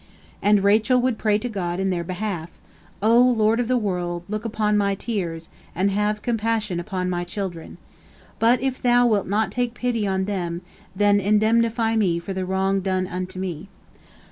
And 0.41 0.63
Rachel 0.63 0.99
would 0.99 1.19
pray 1.19 1.37
to 1.37 1.47
God 1.47 1.79
in 1.79 1.91
their 1.91 2.03
behalf: 2.03 2.49
"O 3.03 3.19
Lord 3.21 3.59
of 3.59 3.67
the 3.67 3.77
world, 3.77 4.23
look 4.27 4.45
upon 4.45 4.75
my 4.75 4.95
tears, 4.95 5.49
and 5.75 5.91
have 5.91 6.23
compassion 6.23 6.79
upon 6.79 7.07
my 7.07 7.23
children. 7.23 7.77
But 8.39 8.61
if 8.61 8.81
Thou 8.81 9.05
wilt 9.05 9.27
not 9.27 9.51
take 9.51 9.75
pity 9.75 10.07
on 10.07 10.25
them, 10.25 10.63
then 10.95 11.19
indemnify 11.19 11.95
me 11.97 12.17
for 12.17 12.33
the 12.33 12.45
wrong 12.47 12.79
done 12.79 13.27
to 13.27 13.37
me." 13.37 13.67